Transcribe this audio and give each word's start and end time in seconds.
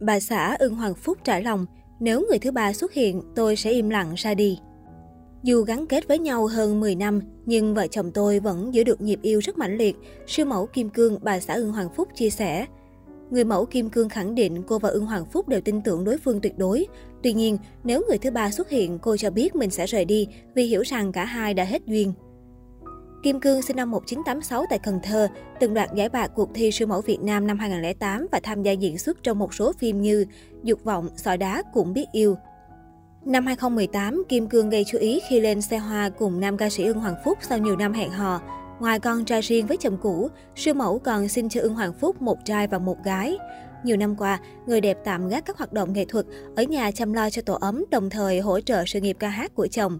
Bà 0.00 0.20
xã 0.20 0.56
ưng 0.58 0.74
Hoàng 0.74 0.94
Phúc 0.94 1.18
trả 1.24 1.40
lòng, 1.40 1.66
nếu 2.00 2.26
người 2.28 2.38
thứ 2.38 2.50
ba 2.50 2.72
xuất 2.72 2.92
hiện, 2.92 3.22
tôi 3.34 3.56
sẽ 3.56 3.70
im 3.70 3.90
lặng 3.90 4.14
ra 4.16 4.34
đi. 4.34 4.58
Dù 5.42 5.62
gắn 5.62 5.86
kết 5.86 6.08
với 6.08 6.18
nhau 6.18 6.46
hơn 6.46 6.80
10 6.80 6.94
năm, 6.94 7.20
nhưng 7.46 7.74
vợ 7.74 7.86
chồng 7.86 8.10
tôi 8.10 8.40
vẫn 8.40 8.74
giữ 8.74 8.84
được 8.84 9.00
nhịp 9.00 9.18
yêu 9.22 9.40
rất 9.40 9.58
mãnh 9.58 9.76
liệt, 9.76 9.96
siêu 10.26 10.46
mẫu 10.46 10.66
Kim 10.66 10.90
Cương, 10.90 11.18
bà 11.22 11.40
xã 11.40 11.54
ưng 11.54 11.72
Hoàng 11.72 11.88
Phúc 11.96 12.08
chia 12.14 12.30
sẻ. 12.30 12.66
Người 13.30 13.44
mẫu 13.44 13.64
Kim 13.64 13.90
Cương 13.90 14.08
khẳng 14.08 14.34
định 14.34 14.62
cô 14.62 14.78
và 14.78 14.88
ưng 14.88 15.06
Hoàng 15.06 15.24
Phúc 15.24 15.48
đều 15.48 15.60
tin 15.60 15.82
tưởng 15.82 16.04
đối 16.04 16.18
phương 16.18 16.40
tuyệt 16.40 16.58
đối. 16.58 16.86
Tuy 17.22 17.32
nhiên, 17.32 17.58
nếu 17.84 18.02
người 18.08 18.18
thứ 18.18 18.30
ba 18.30 18.50
xuất 18.50 18.70
hiện, 18.70 18.98
cô 18.98 19.16
cho 19.16 19.30
biết 19.30 19.56
mình 19.56 19.70
sẽ 19.70 19.86
rời 19.86 20.04
đi 20.04 20.28
vì 20.54 20.64
hiểu 20.64 20.82
rằng 20.82 21.12
cả 21.12 21.24
hai 21.24 21.54
đã 21.54 21.64
hết 21.64 21.82
duyên. 21.86 22.12
Kim 23.22 23.40
Cương 23.40 23.62
sinh 23.62 23.76
năm 23.76 23.90
1986 23.90 24.64
tại 24.70 24.78
Cần 24.78 25.00
Thơ, 25.02 25.28
từng 25.60 25.74
đoạt 25.74 25.94
giải 25.94 26.08
bạc 26.08 26.30
cuộc 26.34 26.50
thi 26.54 26.70
siêu 26.72 26.88
mẫu 26.88 27.00
Việt 27.00 27.20
Nam 27.20 27.46
năm 27.46 27.58
2008 27.58 28.26
và 28.32 28.40
tham 28.42 28.62
gia 28.62 28.72
diễn 28.72 28.98
xuất 28.98 29.22
trong 29.22 29.38
một 29.38 29.54
số 29.54 29.72
phim 29.72 30.02
như 30.02 30.26
Dục 30.62 30.84
vọng, 30.84 31.08
Sỏi 31.16 31.36
đá 31.36 31.62
cũng 31.72 31.92
biết 31.92 32.06
yêu. 32.12 32.36
Năm 33.24 33.46
2018, 33.46 34.22
Kim 34.28 34.48
Cương 34.48 34.70
gây 34.70 34.84
chú 34.84 34.98
ý 34.98 35.20
khi 35.28 35.40
lên 35.40 35.62
xe 35.62 35.78
hoa 35.78 36.08
cùng 36.08 36.40
nam 36.40 36.56
ca 36.56 36.70
sĩ 36.70 36.84
Ưng 36.84 37.00
Hoàng 37.00 37.14
Phúc 37.24 37.38
sau 37.40 37.58
nhiều 37.58 37.76
năm 37.76 37.92
hẹn 37.92 38.10
hò. 38.10 38.40
Ngoài 38.80 39.00
con 39.00 39.24
trai 39.24 39.40
riêng 39.40 39.66
với 39.66 39.76
chồng 39.76 39.98
cũ, 40.02 40.28
siêu 40.56 40.74
mẫu 40.74 40.98
còn 40.98 41.28
xin 41.28 41.48
cho 41.48 41.60
Ưng 41.60 41.74
Hoàng 41.74 41.92
Phúc 41.92 42.22
một 42.22 42.38
trai 42.44 42.66
và 42.66 42.78
một 42.78 43.04
gái. 43.04 43.38
Nhiều 43.84 43.96
năm 43.96 44.16
qua, 44.16 44.40
người 44.66 44.80
đẹp 44.80 44.98
tạm 45.04 45.28
gác 45.28 45.44
các 45.44 45.58
hoạt 45.58 45.72
động 45.72 45.92
nghệ 45.92 46.04
thuật, 46.04 46.26
ở 46.56 46.62
nhà 46.62 46.90
chăm 46.90 47.12
lo 47.12 47.30
cho 47.30 47.42
tổ 47.42 47.54
ấm, 47.54 47.84
đồng 47.90 48.10
thời 48.10 48.40
hỗ 48.40 48.60
trợ 48.60 48.84
sự 48.86 49.00
nghiệp 49.00 49.16
ca 49.20 49.28
hát 49.28 49.54
của 49.54 49.66
chồng. 49.66 49.98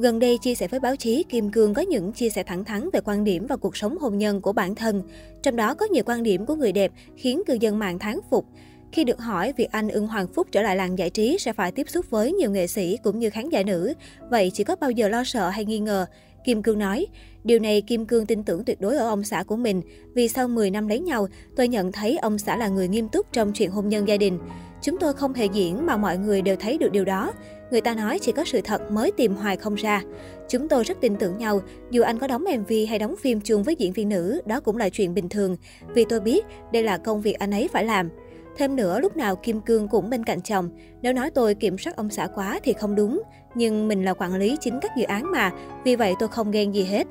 Gần 0.00 0.18
đây 0.18 0.38
chia 0.38 0.54
sẻ 0.54 0.68
với 0.68 0.80
báo 0.80 0.96
chí, 0.96 1.24
Kim 1.28 1.50
Cương 1.50 1.74
có 1.74 1.82
những 1.82 2.12
chia 2.12 2.28
sẻ 2.28 2.42
thẳng 2.42 2.64
thắn 2.64 2.88
về 2.92 3.00
quan 3.04 3.24
điểm 3.24 3.46
và 3.46 3.56
cuộc 3.56 3.76
sống 3.76 3.98
hôn 3.98 4.18
nhân 4.18 4.40
của 4.40 4.52
bản 4.52 4.74
thân. 4.74 5.02
Trong 5.42 5.56
đó 5.56 5.74
có 5.74 5.86
nhiều 5.86 6.02
quan 6.06 6.22
điểm 6.22 6.46
của 6.46 6.54
người 6.54 6.72
đẹp 6.72 6.92
khiến 7.16 7.42
cư 7.46 7.54
dân 7.60 7.78
mạng 7.78 7.98
thán 7.98 8.18
phục. 8.30 8.46
Khi 8.92 9.04
được 9.04 9.18
hỏi 9.18 9.52
việc 9.56 9.70
anh 9.70 9.88
Ưng 9.88 10.06
Hoàng 10.06 10.26
Phúc 10.34 10.46
trở 10.52 10.62
lại 10.62 10.76
làng 10.76 10.98
giải 10.98 11.10
trí 11.10 11.36
sẽ 11.40 11.52
phải 11.52 11.72
tiếp 11.72 11.90
xúc 11.90 12.10
với 12.10 12.32
nhiều 12.32 12.50
nghệ 12.50 12.66
sĩ 12.66 12.98
cũng 13.02 13.18
như 13.18 13.30
khán 13.30 13.48
giả 13.48 13.62
nữ, 13.62 13.92
vậy 14.30 14.50
chỉ 14.54 14.64
có 14.64 14.76
bao 14.76 14.90
giờ 14.90 15.08
lo 15.08 15.24
sợ 15.24 15.48
hay 15.48 15.64
nghi 15.64 15.78
ngờ? 15.78 16.06
Kim 16.44 16.62
Cương 16.62 16.78
nói, 16.78 17.06
điều 17.44 17.58
này 17.58 17.80
Kim 17.80 18.06
Cương 18.06 18.26
tin 18.26 18.42
tưởng 18.42 18.64
tuyệt 18.64 18.80
đối 18.80 18.96
ở 18.96 19.08
ông 19.08 19.24
xã 19.24 19.42
của 19.42 19.56
mình, 19.56 19.82
vì 20.14 20.28
sau 20.28 20.48
10 20.48 20.70
năm 20.70 20.88
lấy 20.88 21.00
nhau, 21.00 21.28
tôi 21.56 21.68
nhận 21.68 21.92
thấy 21.92 22.18
ông 22.18 22.38
xã 22.38 22.56
là 22.56 22.68
người 22.68 22.88
nghiêm 22.88 23.08
túc 23.08 23.26
trong 23.32 23.52
chuyện 23.52 23.70
hôn 23.70 23.88
nhân 23.88 24.08
gia 24.08 24.16
đình. 24.16 24.38
Chúng 24.82 24.98
tôi 24.98 25.12
không 25.12 25.34
hề 25.34 25.46
diễn 25.46 25.86
mà 25.86 25.96
mọi 25.96 26.18
người 26.18 26.42
đều 26.42 26.56
thấy 26.56 26.78
được 26.78 26.92
điều 26.92 27.04
đó. 27.04 27.32
Người 27.70 27.80
ta 27.80 27.94
nói 27.94 28.18
chỉ 28.18 28.32
có 28.32 28.44
sự 28.44 28.60
thật 28.60 28.90
mới 28.90 29.10
tìm 29.10 29.34
hoài 29.34 29.56
không 29.56 29.74
ra. 29.74 30.02
Chúng 30.48 30.68
tôi 30.68 30.84
rất 30.84 31.00
tin 31.00 31.16
tưởng 31.16 31.38
nhau, 31.38 31.60
dù 31.90 32.02
anh 32.02 32.18
có 32.18 32.26
đóng 32.26 32.44
MV 32.58 32.72
hay 32.88 32.98
đóng 32.98 33.14
phim 33.20 33.40
chung 33.40 33.62
với 33.62 33.76
diễn 33.78 33.92
viên 33.92 34.08
nữ, 34.08 34.40
đó 34.46 34.60
cũng 34.60 34.76
là 34.76 34.88
chuyện 34.88 35.14
bình 35.14 35.28
thường, 35.28 35.56
vì 35.94 36.04
tôi 36.08 36.20
biết 36.20 36.44
đây 36.72 36.82
là 36.82 36.98
công 36.98 37.20
việc 37.20 37.38
anh 37.38 37.50
ấy 37.50 37.68
phải 37.72 37.84
làm. 37.84 38.08
Thêm 38.56 38.76
nữa, 38.76 39.00
lúc 39.00 39.16
nào 39.16 39.36
Kim 39.36 39.60
Cương 39.60 39.88
cũng 39.88 40.10
bên 40.10 40.24
cạnh 40.24 40.40
chồng. 40.42 40.70
Nếu 41.02 41.12
nói 41.12 41.30
tôi 41.30 41.54
kiểm 41.54 41.78
soát 41.78 41.96
ông 41.96 42.10
xã 42.10 42.26
quá 42.26 42.60
thì 42.64 42.72
không 42.72 42.94
đúng. 42.94 43.22
Nhưng 43.54 43.88
mình 43.88 44.04
là 44.04 44.14
quản 44.14 44.36
lý 44.36 44.56
chính 44.60 44.80
các 44.82 44.90
dự 44.96 45.04
án 45.04 45.30
mà, 45.32 45.52
vì 45.84 45.96
vậy 45.96 46.14
tôi 46.18 46.28
không 46.28 46.50
ghen 46.50 46.74
gì 46.74 46.84
hết. 46.84 47.06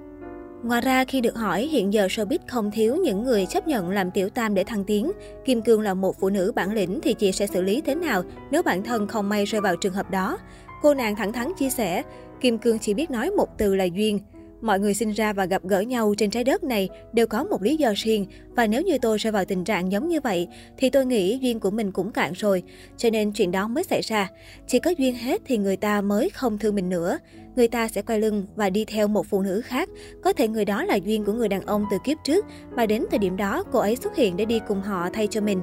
Ngoài 0.63 0.81
ra, 0.81 1.05
khi 1.05 1.21
được 1.21 1.35
hỏi 1.35 1.61
hiện 1.61 1.93
giờ 1.93 2.07
showbiz 2.07 2.39
không 2.47 2.71
thiếu 2.71 2.95
những 2.95 3.23
người 3.23 3.45
chấp 3.45 3.67
nhận 3.67 3.89
làm 3.89 4.11
tiểu 4.11 4.29
tam 4.29 4.53
để 4.53 4.63
thăng 4.63 4.83
tiến, 4.83 5.11
Kim 5.45 5.61
Cương 5.61 5.81
là 5.81 5.93
một 5.93 6.15
phụ 6.19 6.29
nữ 6.29 6.51
bản 6.55 6.73
lĩnh 6.73 6.99
thì 7.03 7.13
chị 7.13 7.31
sẽ 7.31 7.47
xử 7.47 7.61
lý 7.61 7.81
thế 7.81 7.95
nào 7.95 8.23
nếu 8.51 8.63
bản 8.63 8.83
thân 8.83 9.07
không 9.07 9.29
may 9.29 9.45
rơi 9.45 9.61
vào 9.61 9.75
trường 9.75 9.93
hợp 9.93 10.11
đó? 10.11 10.37
Cô 10.81 10.93
nàng 10.93 11.15
thẳng 11.15 11.33
thắn 11.33 11.51
chia 11.59 11.69
sẻ, 11.69 12.03
Kim 12.41 12.57
Cương 12.57 12.79
chỉ 12.79 12.93
biết 12.93 13.11
nói 13.11 13.31
một 13.31 13.57
từ 13.57 13.75
là 13.75 13.83
duyên. 13.83 14.19
Mọi 14.61 14.79
người 14.79 14.93
sinh 14.93 15.11
ra 15.11 15.33
và 15.33 15.45
gặp 15.45 15.63
gỡ 15.63 15.79
nhau 15.79 16.13
trên 16.17 16.29
trái 16.29 16.43
đất 16.43 16.63
này 16.63 16.89
đều 17.13 17.27
có 17.27 17.43
một 17.43 17.61
lý 17.61 17.77
do 17.77 17.93
riêng 17.95 18.25
và 18.55 18.67
nếu 18.67 18.81
như 18.81 18.97
tôi 19.01 19.17
rơi 19.17 19.31
vào 19.31 19.45
tình 19.45 19.63
trạng 19.63 19.91
giống 19.91 20.07
như 20.07 20.21
vậy 20.21 20.47
thì 20.77 20.89
tôi 20.89 21.05
nghĩ 21.05 21.37
duyên 21.41 21.59
của 21.59 21.71
mình 21.71 21.91
cũng 21.91 22.11
cạn 22.11 22.33
rồi, 22.33 22.63
cho 22.97 23.09
nên 23.09 23.31
chuyện 23.31 23.51
đó 23.51 23.67
mới 23.67 23.83
xảy 23.83 24.01
ra. 24.01 24.29
Chỉ 24.67 24.79
có 24.79 24.91
duyên 24.97 25.15
hết 25.15 25.41
thì 25.45 25.57
người 25.57 25.77
ta 25.77 26.01
mới 26.01 26.29
không 26.29 26.57
thương 26.57 26.75
mình 26.75 26.89
nữa. 26.89 27.19
Người 27.55 27.67
ta 27.67 27.87
sẽ 27.87 28.01
quay 28.01 28.19
lưng 28.19 28.45
và 28.55 28.69
đi 28.69 28.85
theo 28.85 29.07
một 29.07 29.25
phụ 29.25 29.41
nữ 29.41 29.61
khác. 29.61 29.89
Có 30.23 30.33
thể 30.33 30.47
người 30.47 30.65
đó 30.65 30.83
là 30.83 30.95
duyên 30.95 31.25
của 31.25 31.33
người 31.33 31.47
đàn 31.47 31.61
ông 31.61 31.85
từ 31.91 31.97
kiếp 32.03 32.17
trước 32.23 32.45
mà 32.75 32.85
đến 32.85 33.05
thời 33.11 33.19
điểm 33.19 33.37
đó 33.37 33.63
cô 33.71 33.79
ấy 33.79 33.95
xuất 33.95 34.15
hiện 34.15 34.37
để 34.37 34.45
đi 34.45 34.59
cùng 34.67 34.81
họ 34.81 35.09
thay 35.13 35.27
cho 35.27 35.41
mình. 35.41 35.61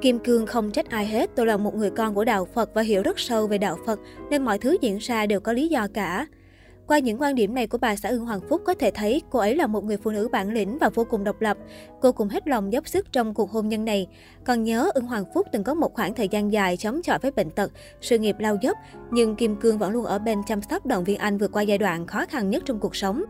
Kim 0.00 0.18
Cương 0.18 0.46
không 0.46 0.70
trách 0.70 0.90
ai 0.90 1.06
hết, 1.06 1.30
tôi 1.36 1.46
là 1.46 1.56
một 1.56 1.74
người 1.74 1.90
con 1.90 2.14
của 2.14 2.24
đạo 2.24 2.44
Phật 2.54 2.74
và 2.74 2.82
hiểu 2.82 3.02
rất 3.02 3.18
sâu 3.18 3.46
về 3.46 3.58
đạo 3.58 3.78
Phật 3.86 4.00
nên 4.30 4.44
mọi 4.44 4.58
thứ 4.58 4.76
diễn 4.80 4.98
ra 4.98 5.26
đều 5.26 5.40
có 5.40 5.52
lý 5.52 5.68
do 5.68 5.86
cả. 5.94 6.26
Qua 6.88 6.98
những 6.98 7.20
quan 7.20 7.34
điểm 7.34 7.54
này 7.54 7.66
của 7.66 7.78
bà 7.78 7.96
xã 7.96 8.08
Ưng 8.08 8.26
Hoàng 8.26 8.40
Phúc 8.48 8.62
có 8.66 8.74
thể 8.74 8.90
thấy 8.90 9.22
cô 9.30 9.38
ấy 9.38 9.56
là 9.56 9.66
một 9.66 9.84
người 9.84 9.96
phụ 9.96 10.10
nữ 10.10 10.28
bản 10.32 10.50
lĩnh 10.50 10.78
và 10.78 10.88
vô 10.88 11.04
cùng 11.04 11.24
độc 11.24 11.40
lập. 11.40 11.56
Cô 12.00 12.12
cũng 12.12 12.28
hết 12.28 12.48
lòng 12.48 12.72
dốc 12.72 12.88
sức 12.88 13.12
trong 13.12 13.34
cuộc 13.34 13.50
hôn 13.50 13.68
nhân 13.68 13.84
này. 13.84 14.06
Còn 14.44 14.64
nhớ 14.64 14.90
Ưng 14.94 15.06
Hoàng 15.06 15.24
Phúc 15.34 15.46
từng 15.52 15.64
có 15.64 15.74
một 15.74 15.94
khoảng 15.94 16.14
thời 16.14 16.28
gian 16.28 16.52
dài 16.52 16.76
chống 16.76 17.02
chọi 17.02 17.18
với 17.18 17.30
bệnh 17.30 17.50
tật, 17.50 17.72
sự 18.00 18.18
nghiệp 18.18 18.36
lao 18.38 18.56
dốc, 18.62 18.78
nhưng 19.10 19.36
Kim 19.36 19.56
Cương 19.56 19.78
vẫn 19.78 19.90
luôn 19.90 20.04
ở 20.04 20.18
bên 20.18 20.38
chăm 20.46 20.62
sóc 20.62 20.86
động 20.86 21.04
viên 21.04 21.18
anh 21.18 21.38
vượt 21.38 21.52
qua 21.52 21.62
giai 21.62 21.78
đoạn 21.78 22.06
khó 22.06 22.24
khăn 22.28 22.50
nhất 22.50 22.62
trong 22.66 22.80
cuộc 22.80 22.96
sống. 22.96 23.24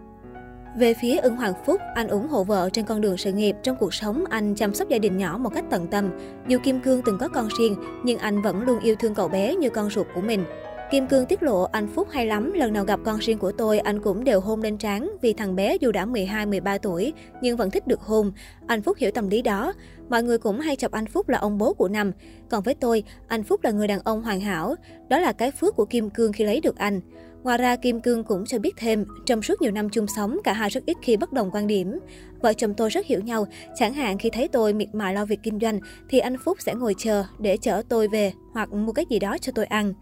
Về 0.76 0.94
phía 0.94 1.16
Ưng 1.16 1.36
Hoàng 1.36 1.54
Phúc, 1.66 1.80
anh 1.94 2.08
ủng 2.08 2.28
hộ 2.28 2.44
vợ 2.44 2.70
trên 2.72 2.84
con 2.84 3.00
đường 3.00 3.16
sự 3.16 3.32
nghiệp. 3.32 3.56
Trong 3.62 3.76
cuộc 3.80 3.94
sống, 3.94 4.24
anh 4.30 4.54
chăm 4.54 4.74
sóc 4.74 4.88
gia 4.88 4.98
đình 4.98 5.16
nhỏ 5.16 5.38
một 5.38 5.50
cách 5.54 5.64
tận 5.70 5.86
tâm. 5.86 6.10
Dù 6.48 6.58
Kim 6.58 6.80
Cương 6.80 7.02
từng 7.06 7.18
có 7.18 7.28
con 7.28 7.48
riêng, 7.58 7.76
nhưng 8.04 8.18
anh 8.18 8.42
vẫn 8.42 8.62
luôn 8.62 8.78
yêu 8.78 8.96
thương 8.98 9.14
cậu 9.14 9.28
bé 9.28 9.54
như 9.56 9.70
con 9.70 9.90
ruột 9.90 10.06
của 10.14 10.20
mình. 10.20 10.44
Kim 10.90 11.06
Cương 11.06 11.26
tiết 11.26 11.42
lộ 11.42 11.62
anh 11.62 11.88
Phúc 11.88 12.08
hay 12.10 12.26
lắm, 12.26 12.52
lần 12.52 12.72
nào 12.72 12.84
gặp 12.84 13.00
con 13.04 13.18
riêng 13.18 13.38
của 13.38 13.52
tôi 13.52 13.78
anh 13.78 14.00
cũng 14.02 14.24
đều 14.24 14.40
hôn 14.40 14.62
lên 14.62 14.78
trán 14.78 15.10
vì 15.22 15.32
thằng 15.32 15.56
bé 15.56 15.76
dù 15.80 15.92
đã 15.92 16.06
12-13 16.06 16.78
tuổi 16.78 17.12
nhưng 17.42 17.56
vẫn 17.56 17.70
thích 17.70 17.86
được 17.86 18.00
hôn. 18.00 18.32
Anh 18.66 18.82
Phúc 18.82 18.96
hiểu 18.96 19.10
tâm 19.10 19.28
lý 19.28 19.42
đó. 19.42 19.72
Mọi 20.08 20.22
người 20.22 20.38
cũng 20.38 20.60
hay 20.60 20.76
chọc 20.76 20.92
anh 20.92 21.06
Phúc 21.06 21.28
là 21.28 21.38
ông 21.38 21.58
bố 21.58 21.74
của 21.74 21.88
năm. 21.88 22.12
Còn 22.50 22.62
với 22.62 22.74
tôi, 22.74 23.04
anh 23.28 23.42
Phúc 23.42 23.64
là 23.64 23.70
người 23.70 23.88
đàn 23.88 24.00
ông 24.04 24.22
hoàn 24.22 24.40
hảo. 24.40 24.74
Đó 25.08 25.18
là 25.18 25.32
cái 25.32 25.50
phước 25.50 25.76
của 25.76 25.84
Kim 25.84 26.10
Cương 26.10 26.32
khi 26.32 26.44
lấy 26.44 26.60
được 26.60 26.76
anh. 26.76 27.00
Ngoài 27.42 27.58
ra, 27.58 27.76
Kim 27.76 28.00
Cương 28.00 28.24
cũng 28.24 28.46
cho 28.46 28.58
biết 28.58 28.74
thêm, 28.76 29.04
trong 29.26 29.42
suốt 29.42 29.62
nhiều 29.62 29.70
năm 29.70 29.88
chung 29.88 30.06
sống, 30.06 30.38
cả 30.44 30.52
hai 30.52 30.70
rất 30.70 30.86
ít 30.86 30.96
khi 31.02 31.16
bất 31.16 31.32
đồng 31.32 31.50
quan 31.50 31.66
điểm. 31.66 31.98
Vợ 32.40 32.52
chồng 32.52 32.74
tôi 32.74 32.90
rất 32.90 33.06
hiểu 33.06 33.20
nhau, 33.20 33.46
chẳng 33.76 33.94
hạn 33.94 34.18
khi 34.18 34.30
thấy 34.30 34.48
tôi 34.48 34.72
miệt 34.72 34.88
mài 34.92 35.14
lo 35.14 35.24
việc 35.24 35.38
kinh 35.42 35.58
doanh, 35.60 35.80
thì 36.08 36.18
anh 36.18 36.36
Phúc 36.44 36.58
sẽ 36.60 36.74
ngồi 36.74 36.94
chờ 36.98 37.24
để 37.38 37.56
chở 37.56 37.82
tôi 37.88 38.08
về 38.08 38.32
hoặc 38.52 38.72
mua 38.72 38.92
cái 38.92 39.04
gì 39.10 39.18
đó 39.18 39.38
cho 39.38 39.52
tôi 39.54 39.66
ăn. 39.66 39.94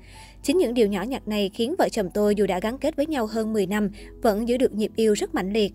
Chính 0.43 0.59
những 0.59 0.75
điều 0.75 0.87
nhỏ 0.87 1.03
nhặt 1.03 1.29
này 1.29 1.51
khiến 1.55 1.75
vợ 1.79 1.89
chồng 1.89 2.11
tôi 2.15 2.35
dù 2.35 2.47
đã 2.47 2.61
gắn 2.61 2.79
kết 2.79 2.97
với 2.97 3.07
nhau 3.07 3.27
hơn 3.27 3.53
10 3.53 3.67
năm, 3.67 3.91
vẫn 4.23 4.49
giữ 4.49 4.57
được 4.57 4.75
nhịp 4.75 4.91
yêu 4.97 5.15
rất 5.15 5.35
mạnh 5.35 5.53
liệt. 5.53 5.73